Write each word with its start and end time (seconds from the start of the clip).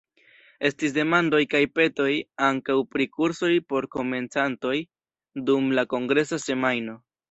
Estis 0.69 0.95
demandoj 0.95 1.41
kaj 1.51 1.61
petoj 1.75 2.09
ankaŭ 2.47 2.79
pri 2.95 3.09
kursoj 3.19 3.53
por 3.73 3.91
komencantoj 3.99 4.77
dum 5.49 5.73
la 5.81 5.89
kongresa 5.97 6.47
semajno. 6.53 7.03